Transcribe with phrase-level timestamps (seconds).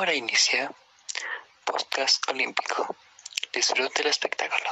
[0.00, 0.72] Ahora inicia
[1.62, 2.96] Podcast Olímpico.
[3.52, 4.70] Disfrute el espectáculo.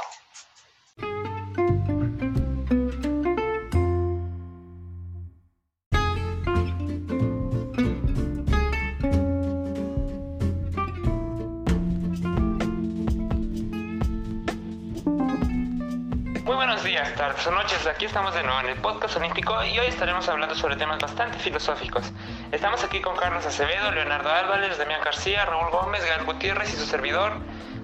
[16.42, 17.86] Muy buenos días, tardes o noches.
[17.86, 21.38] Aquí estamos de nuevo en el podcast olímpico y hoy estaremos hablando sobre temas bastante
[21.38, 22.14] filosóficos.
[22.50, 26.86] Estamos aquí con Carlos Acevedo, Leonardo Álvarez, Damián García, Raúl Gómez, Gael Gutiérrez y su
[26.86, 27.32] servidor,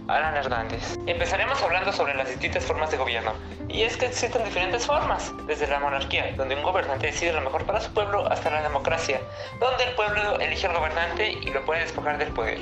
[0.09, 0.97] Alan Hernández.
[1.07, 3.35] Empezaremos hablando sobre las distintas formas de gobierno.
[3.69, 7.67] Y es que existen diferentes formas, desde la monarquía, donde un gobernante decide lo mejor
[7.67, 9.21] para su pueblo, hasta la democracia,
[9.61, 12.61] donde el pueblo elige al gobernante y lo puede despojar del poder.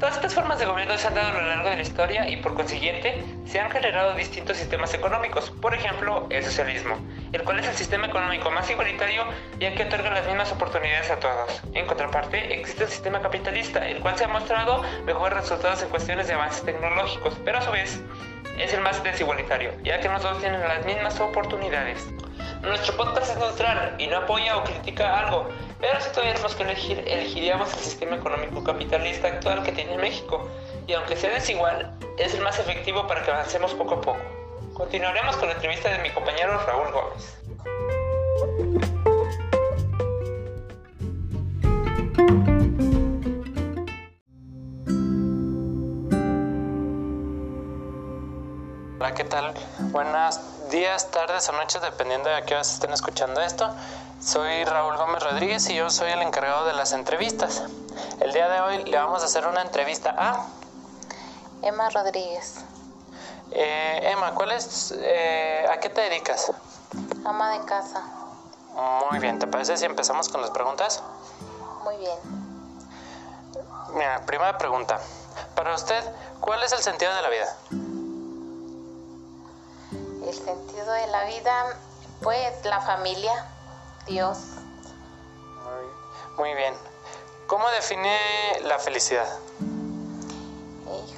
[0.00, 2.38] Todas estas formas de gobierno se han dado a lo largo de la historia y
[2.38, 5.50] por consiguiente se han generado distintos sistemas económicos.
[5.50, 6.96] Por ejemplo, el socialismo,
[7.32, 9.24] el cual es el sistema económico más igualitario
[9.58, 11.60] ya que otorga las mismas oportunidades a todos.
[11.74, 16.28] En contraparte, existe el sistema capitalista, el cual se ha mostrado mejores resultados en cuestiones
[16.28, 18.00] de avances tecnológicos, pero a su vez
[18.58, 22.06] es el más desigualitario, ya que no todos tienen las mismas oportunidades.
[22.62, 25.48] Nuestro podcast es neutral y no apoya o critica algo,
[25.80, 30.46] pero si tuviéramos que elegir, elegiríamos el sistema económico capitalista actual que tiene México,
[30.86, 34.39] y aunque sea desigual, es el más efectivo para que avancemos poco a poco.
[34.80, 37.36] Continuaremos con la entrevista de mi compañero Raúl Gómez.
[48.98, 49.52] Hola, ¿qué tal?
[49.92, 53.70] Buenos días, tardes o noches, dependiendo de a qué horas estén escuchando esto.
[54.18, 57.64] Soy Raúl Gómez Rodríguez y yo soy el encargado de las entrevistas.
[58.18, 60.46] El día de hoy le vamos a hacer una entrevista a...
[61.60, 62.64] Emma Rodríguez,
[63.52, 66.52] Eh, Emma, ¿cuál es, eh, ¿a qué te dedicas?
[67.24, 68.02] ama de casa.
[69.10, 71.02] Muy bien, ¿te parece si empezamos con las preguntas?
[71.84, 72.18] Muy bien.
[73.94, 75.00] Mira, primera pregunta.
[75.54, 76.02] Para usted,
[76.40, 77.56] ¿cuál es el sentido de la vida?
[80.26, 81.64] El sentido de la vida,
[82.22, 83.32] pues la familia,
[84.06, 84.38] Dios.
[86.36, 86.74] Muy bien.
[87.46, 88.16] ¿Cómo define
[88.62, 89.26] la felicidad?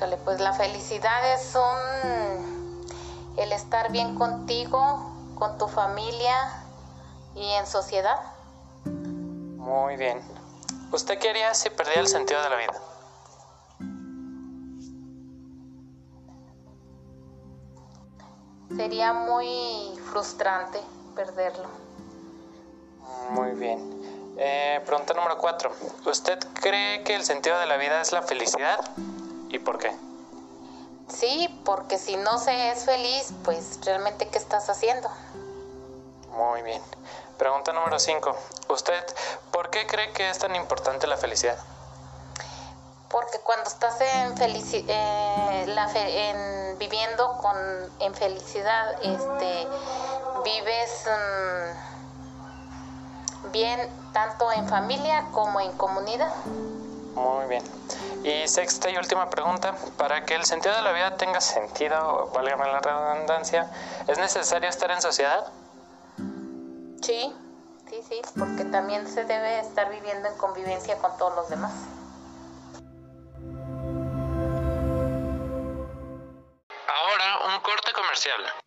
[0.02, 6.34] Híjole, pues la felicidad es un el estar bien contigo, con tu familia
[7.36, 8.16] y en sociedad.
[8.84, 10.20] Muy bien.
[10.90, 12.72] ¿Usted qué haría si perdía el sentido de la vida?
[18.74, 20.80] Sería muy frustrante
[21.14, 21.68] perderlo.
[23.30, 24.34] Muy bien.
[24.36, 25.70] Eh, pregunta número cuatro.
[26.04, 28.80] ¿Usted cree que el sentido de la vida es la felicidad?
[29.52, 29.94] ¿Y por qué?
[31.08, 35.08] Sí, porque si no se es feliz, pues realmente ¿qué estás haciendo?
[36.30, 36.82] Muy bien.
[37.38, 38.34] Pregunta número 5.
[38.70, 39.04] ¿Usted
[39.50, 41.58] por qué cree que es tan importante la felicidad?
[43.10, 47.56] Porque cuando estás en felici eh, la fe- en viviendo con
[48.00, 49.68] en felicidad, este
[50.44, 51.04] vives
[53.44, 53.78] mm, bien
[54.14, 56.32] tanto en familia como en comunidad.
[57.14, 57.62] Muy bien.
[58.24, 59.74] Y sexta y última pregunta.
[59.98, 63.70] Para que el sentido de la vida tenga sentido, válgame la redundancia,
[64.06, 65.52] ¿es necesario estar en sociedad?
[67.02, 67.34] Sí,
[67.90, 71.72] sí, sí, porque también se debe estar viviendo en convivencia con todos los demás.
[76.86, 78.62] Ahora un corte comercial.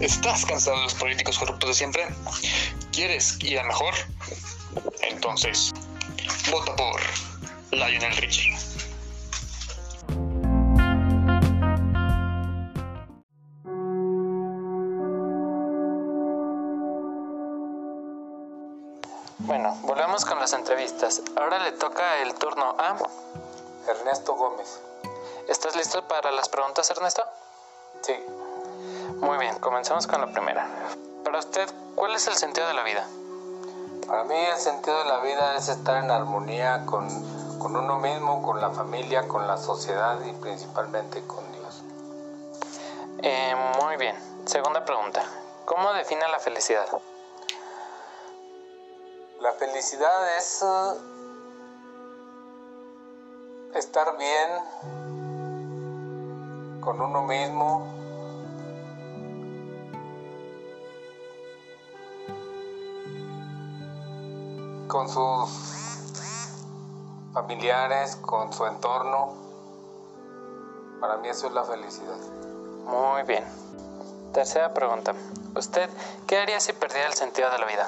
[0.00, 2.06] ¿Estás cansado de los políticos corruptos de siempre?
[2.94, 3.92] ¿Quieres ir a mejor?
[5.02, 5.72] Entonces,
[6.48, 7.00] vota por
[7.72, 8.56] Lionel Richie.
[19.38, 21.20] Bueno, volvemos con las entrevistas.
[21.36, 22.96] Ahora le toca el turno a...
[23.88, 24.80] Ernesto Gómez.
[25.48, 27.24] ¿Estás listo para las preguntas, Ernesto?
[28.02, 28.14] Sí.
[29.16, 30.68] Muy bien, comencemos con la primera.
[31.34, 33.04] Para usted, ¿cuál es el sentido de la vida?
[34.06, 37.08] Para mí el sentido de la vida es estar en armonía con,
[37.58, 41.82] con uno mismo, con la familia, con la sociedad y principalmente con Dios.
[43.20, 43.52] Eh,
[43.82, 44.16] muy bien.
[44.46, 45.24] Segunda pregunta.
[45.64, 46.86] ¿Cómo define la felicidad?
[49.40, 50.92] La felicidad es eh,
[53.74, 54.50] estar bien
[56.80, 58.03] con uno mismo,
[64.94, 65.50] con sus
[67.32, 69.32] familiares, con su entorno.
[71.00, 72.16] Para mí eso es la felicidad.
[72.84, 73.42] Muy bien.
[74.32, 75.12] Tercera pregunta.
[75.56, 75.90] ¿Usted
[76.28, 77.86] qué haría si perdiera el sentido de la vida?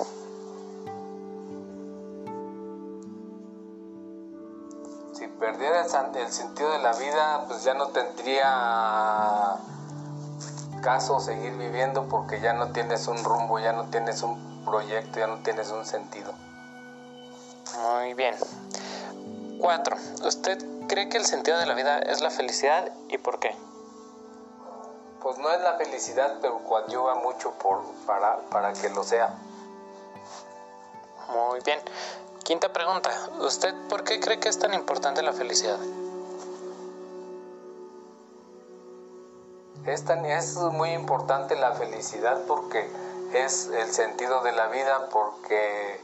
[5.12, 9.58] Si perdiera el, el sentido de la vida, pues ya no tendría
[10.82, 15.28] caso seguir viviendo porque ya no tienes un rumbo, ya no tienes un proyecto, ya
[15.28, 16.32] no tienes un sentido.
[17.82, 18.34] Muy bien.
[19.60, 19.96] Cuatro.
[20.24, 20.58] ¿Usted
[20.88, 23.54] cree que el sentido de la vida es la felicidad y por qué?
[25.22, 29.34] Pues no es la felicidad, pero coadyuva mucho por, para, para que lo sea.
[31.28, 31.80] Muy bien.
[32.44, 33.10] Quinta pregunta.
[33.40, 35.78] ¿Usted por qué cree que es tan importante la felicidad?
[39.84, 42.88] Es, tan, es muy importante la felicidad porque
[43.32, 46.00] es el sentido de la vida, porque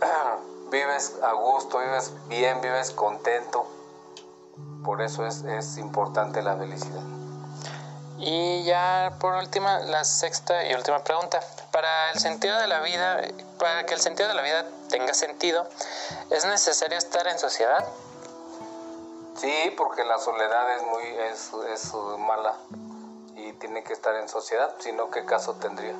[0.70, 3.66] vives a gusto, vives bien, vives contento.
[4.84, 7.02] Por eso es, es importante la felicidad.
[8.18, 11.40] Y ya por última, la sexta y última pregunta.
[11.70, 13.20] Para el sentido de la vida,
[13.58, 15.68] para que el sentido de la vida tenga sentido,
[16.30, 17.84] ¿es necesario estar en sociedad?
[19.36, 22.54] Sí, porque la soledad es muy es, es mala
[23.34, 25.94] y tiene que estar en sociedad, si no, ¿qué caso tendría?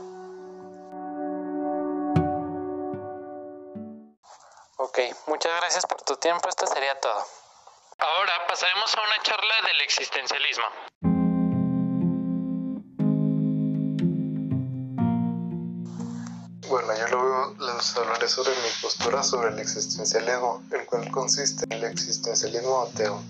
[4.96, 7.22] Ok, muchas gracias por tu tiempo, esto sería todo.
[7.98, 10.64] Ahora pasaremos a una charla del existencialismo.
[16.70, 21.72] Bueno, yo luego les hablaré sobre mi postura sobre el existencialismo, el cual consiste en
[21.72, 23.22] el existencialismo ateo.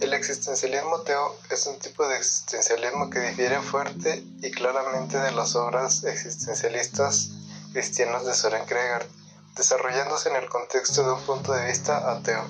[0.00, 5.56] El existencialismo ateo es un tipo de existencialismo que difiere fuerte y claramente de las
[5.56, 7.30] obras existencialistas
[7.72, 9.08] cristianas de Soren Kierkegaard,
[9.56, 12.44] desarrollándose en el contexto de un punto de vista ateo.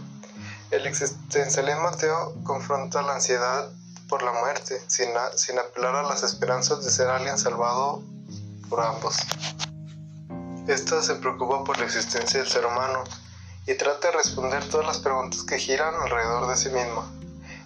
[0.70, 3.70] El existencialismo ateo confronta la ansiedad
[4.08, 5.08] por la muerte, sin,
[5.58, 8.02] apelar a las esperanzas de ser alguien salvado
[8.68, 9.16] por ambos.
[10.68, 13.04] Esta se preocupa por la existencia del ser humano
[13.66, 17.04] y trata de responder todas las preguntas que giran alrededor de sí mismo.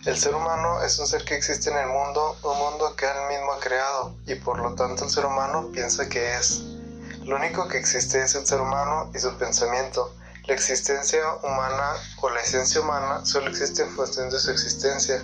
[0.04, 3.28] El ser humano es un ser que existe en el mundo, un mundo que él
[3.28, 6.62] mismo ha creado y por lo tanto el ser humano piensa que es.
[7.26, 10.14] Lo único que existe es el ser humano y su pensamiento.
[10.44, 15.20] La existencia humana o la esencia humana solo existe en función de su existencia,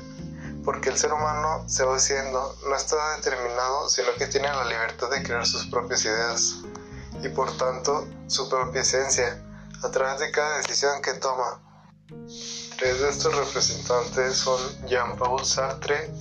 [0.65, 5.11] porque el ser humano se va haciendo, no está determinado, sino que tiene la libertad
[5.11, 6.57] de crear sus propias ideas
[7.23, 9.41] y por tanto su propia esencia
[9.85, 11.63] a través de cada decisión que toma.
[12.81, 16.13] Tres de estos representantes son Jean-Paul Sartre,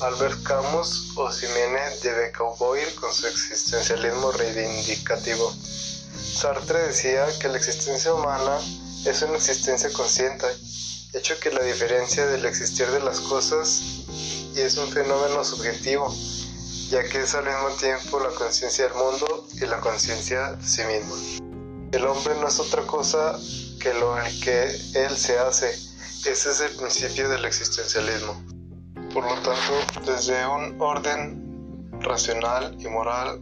[0.00, 5.50] Albert Camus o Simone de Beauvoir con su existencialismo reivindicativo.
[6.34, 8.60] Sartre decía que la existencia humana
[9.06, 10.46] es una existencia consciente,
[11.14, 13.80] hecho que la diferencia del existir de las cosas
[14.54, 16.14] y es un fenómeno subjetivo,
[16.90, 20.82] ya que es al mismo tiempo la conciencia del mundo y la conciencia de sí
[20.84, 21.16] mismo.
[21.92, 23.38] El hombre no es otra cosa
[23.80, 24.14] que lo
[24.44, 24.64] que
[24.94, 25.70] él se hace.
[26.26, 28.55] Ese es el principio del existencialismo.
[29.16, 33.40] Por lo tanto, desde un orden racional y moral,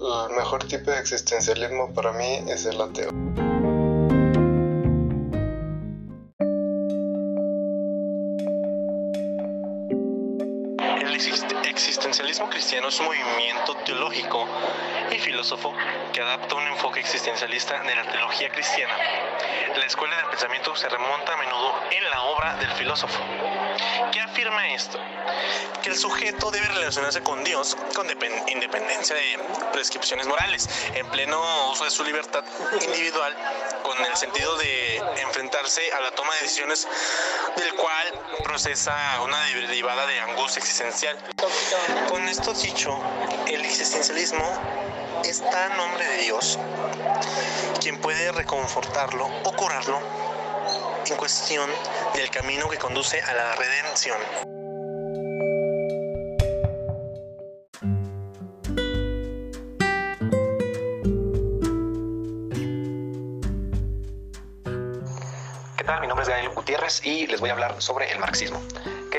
[0.00, 3.10] el mejor tipo de existencialismo para mí es el ateo.
[12.34, 14.48] Existencialismo cristiano es un movimiento teológico
[15.12, 15.72] y filósofo
[16.12, 18.94] que adapta un enfoque existencialista de la teología cristiana.
[19.76, 23.20] La escuela del pensamiento se remonta a menudo en la obra del filósofo.
[24.10, 24.98] ¿Qué afirma esto?
[25.82, 28.08] Que el sujeto debe relacionarse con Dios con
[28.48, 29.38] independencia de
[29.72, 32.44] prescripciones morales, en pleno uso de su libertad
[32.80, 33.36] individual,
[33.82, 36.88] con el sentido de enfrentarse a la toma de decisiones
[37.56, 41.16] del cual procesa una derivada de angustia existencial.
[42.08, 42.98] Con esto dicho,
[43.46, 44.44] el existencialismo
[45.24, 46.58] está a nombre de Dios,
[47.80, 49.98] quien puede reconfortarlo o curarlo
[51.06, 51.68] en cuestión
[52.14, 54.18] del camino que conduce a la redención.
[65.76, 66.00] ¿Qué tal?
[66.00, 68.60] Mi nombre es Gael Gutiérrez y les voy a hablar sobre el marxismo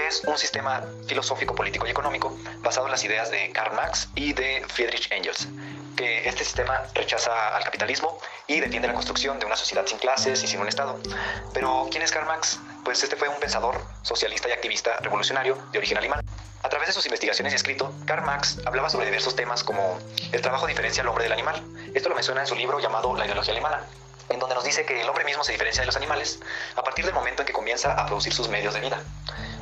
[0.08, 4.34] es un sistema filosófico, político y económico basado en las ideas de Karl Marx y
[4.34, 5.48] de Friedrich Engels,
[5.96, 10.44] que este sistema rechaza al capitalismo y defiende la construcción de una sociedad sin clases
[10.44, 11.00] y sin un Estado.
[11.54, 12.60] Pero, ¿quién es Karl Marx?
[12.84, 16.24] Pues este fue un pensador socialista y activista revolucionario de origen alemán.
[16.62, 20.00] A través de sus investigaciones y escrito, Karl Marx hablaba sobre diversos temas como
[20.32, 21.64] el trabajo diferencia al hombre del animal.
[21.94, 23.82] Esto lo menciona en su libro llamado La ideología alemana,
[24.30, 26.40] en donde nos dice que el hombre mismo se diferencia de los animales
[26.76, 29.00] a partir del momento en que comienza a producir sus medios de vida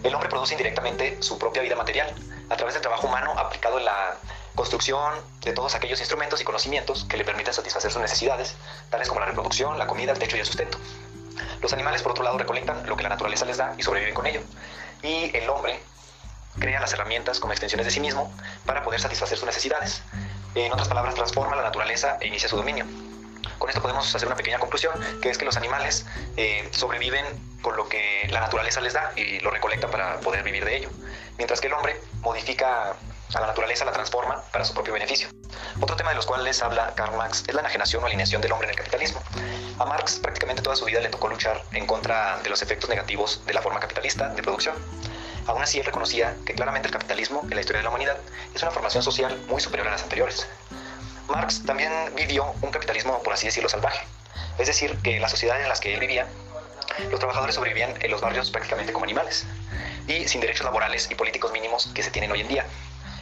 [0.03, 2.13] el hombre produce indirectamente su propia vida material
[2.49, 4.17] a través del trabajo humano aplicado en la
[4.55, 8.55] construcción de todos aquellos instrumentos y conocimientos que le permitan satisfacer sus necesidades,
[8.89, 10.77] tales como la reproducción, la comida, el techo y el sustento.
[11.61, 14.25] Los animales, por otro lado, recolectan lo que la naturaleza les da y sobreviven con
[14.25, 14.41] ello.
[15.01, 15.79] Y el hombre
[16.59, 18.31] crea las herramientas como extensiones de sí mismo
[18.65, 20.03] para poder satisfacer sus necesidades.
[20.53, 22.85] En otras palabras, transforma la naturaleza e inicia su dominio.
[23.63, 26.05] Con esto podemos hacer una pequeña conclusión, que es que los animales
[26.35, 27.25] eh, sobreviven
[27.61, 30.89] con lo que la naturaleza les da y lo recolectan para poder vivir de ello,
[31.37, 32.89] mientras que el hombre modifica
[33.33, 35.29] a la naturaleza, la transforma para su propio beneficio.
[35.79, 38.67] Otro tema de los cuales habla Karl Marx es la enajenación o alineación del hombre
[38.67, 39.21] en el capitalismo.
[39.79, 43.45] A Marx prácticamente toda su vida le tocó luchar en contra de los efectos negativos
[43.45, 44.75] de la forma capitalista de producción.
[45.47, 48.17] Aún así, él reconocía que claramente el capitalismo en la historia de la humanidad
[48.53, 50.49] es una formación social muy superior a las anteriores.
[51.27, 54.05] Marx también vivió un capitalismo, por así decirlo, salvaje.
[54.57, 56.27] Es decir, que en las sociedades en las que él vivía,
[57.09, 59.45] los trabajadores sobrevivían en los barrios prácticamente como animales
[60.07, 62.65] y sin derechos laborales y políticos mínimos que se tienen hoy en día.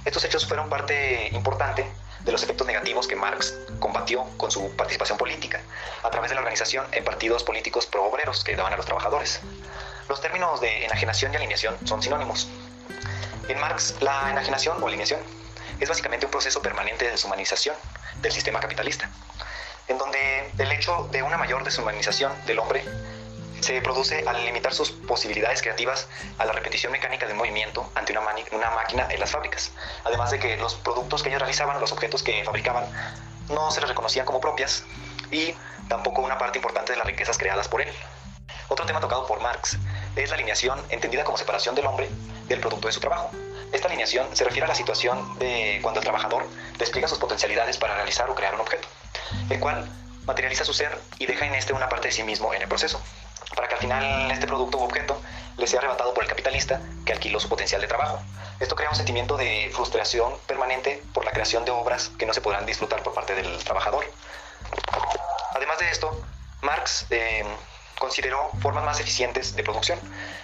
[0.03, 1.85] Estos hechos fueron parte importante
[2.23, 5.61] de los efectos negativos que Marx combatió con su participación política
[6.03, 9.41] a través de la organización en partidos políticos pro-obreros que daban a los trabajadores.
[10.09, 12.47] Los términos de enajenación y alineación son sinónimos.
[13.47, 15.19] En Marx, la enajenación o alineación
[15.81, 17.75] es básicamente un proceso permanente de deshumanización
[18.21, 19.09] del sistema capitalista,
[19.87, 22.85] en donde el hecho de una mayor deshumanización del hombre
[23.61, 26.07] se produce al limitar sus posibilidades creativas
[26.37, 28.21] a la repetición mecánica de un movimiento ante una,
[28.51, 29.71] una, máquina en las fábricas.
[30.03, 32.85] Además de que los productos que ellos realizaban, los objetos que fabricaban,
[33.49, 34.83] no se les reconocían como propias
[35.31, 35.53] y
[35.89, 37.93] tampoco una parte importante de las riquezas creadas por él.
[38.67, 39.77] Otro tema tocado por Marx
[40.15, 42.09] es la alineación entendida como separación del hombre
[42.47, 43.31] del producto de su trabajo.
[43.71, 46.47] Esta alineación se refiere a la situación de cuando el trabajador
[46.77, 48.87] despliega sus potencialidades para realizar o crear un objeto,
[49.49, 49.89] el cual
[50.25, 53.01] materializa su ser y deja en este una parte de sí mismo en el proceso,
[53.55, 55.21] para que al final este producto u objeto
[55.57, 58.19] le sea arrebatado por el capitalista que alquiló su potencial de trabajo.
[58.59, 62.41] Esto crea un sentimiento de frustración permanente por la creación de obras que no se
[62.41, 64.05] podrán disfrutar por parte del trabajador.
[65.55, 66.23] Además de esto,
[66.61, 67.43] Marx eh,
[67.99, 69.99] consideró formas más eficientes de producción,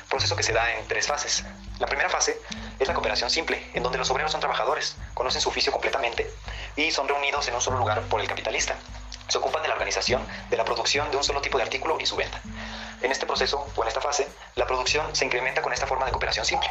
[0.10, 1.44] proceso que se da en tres fases.
[1.80, 2.40] La primera fase
[2.80, 6.32] es la cooperación simple, en donde los obreros son trabajadores, conocen su oficio completamente
[6.76, 8.76] y son reunidos en un solo lugar por el capitalista.
[9.28, 12.06] Se ocupan de la organización de la producción de un solo tipo de artículo y
[12.06, 12.42] su venta.
[13.02, 16.12] En este proceso o en esta fase, la producción se incrementa con esta forma de
[16.12, 16.70] cooperación simple.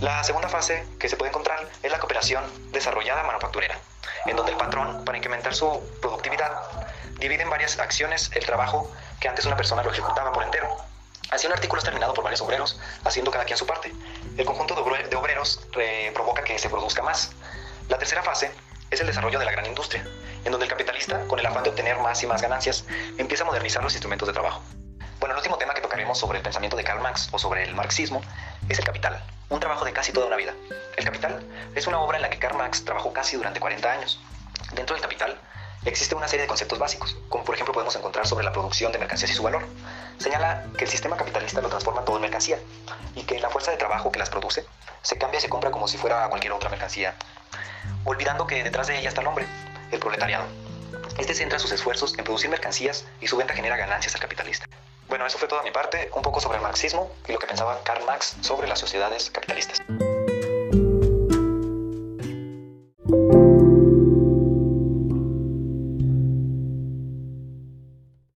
[0.00, 3.78] La segunda fase que se puede encontrar es la cooperación desarrollada manufacturera,
[4.26, 6.81] en donde el patrón, para incrementar su productividad,
[7.18, 8.90] divide en varias acciones el trabajo
[9.20, 10.76] que antes una persona lo ejecutaba por entero.
[11.30, 13.92] Así un artículo es terminado por varios obreros, haciendo cada quien su parte.
[14.36, 15.66] El conjunto de obreros
[16.12, 17.30] provoca que se produzca más.
[17.88, 18.52] La tercera fase
[18.90, 20.06] es el desarrollo de la gran industria,
[20.44, 22.84] en donde el capitalista, con el afán de obtener más y más ganancias,
[23.16, 24.62] empieza a modernizar los instrumentos de trabajo.
[25.20, 27.74] Bueno, el último tema que tocaremos sobre el pensamiento de Karl Marx o sobre el
[27.74, 28.20] marxismo
[28.68, 30.52] es el capital, un trabajo de casi toda una vida.
[30.96, 31.42] El capital
[31.74, 34.20] es una obra en la que Karl Marx trabajó casi durante 40 años.
[34.74, 35.40] Dentro del capital
[35.84, 38.98] Existe una serie de conceptos básicos, como por ejemplo podemos encontrar sobre la producción de
[38.98, 39.66] mercancías y su valor.
[40.18, 42.58] Señala que el sistema capitalista lo transforma todo en mercancía
[43.16, 44.64] y que la fuerza de trabajo que las produce
[45.02, 47.16] se cambia y se compra como si fuera cualquier otra mercancía,
[48.04, 49.44] olvidando que detrás de ella está el hombre,
[49.90, 50.44] el proletariado.
[51.18, 54.66] Este centra sus esfuerzos en producir mercancías y su venta genera ganancias al capitalista.
[55.08, 57.82] Bueno, eso fue toda mi parte, un poco sobre el marxismo y lo que pensaba
[57.82, 59.78] Karl Marx sobre las sociedades capitalistas.